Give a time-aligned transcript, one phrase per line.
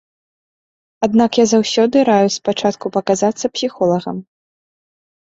[1.07, 4.17] Аднак я заўсёды раю спачатку паказацца псіхолагам.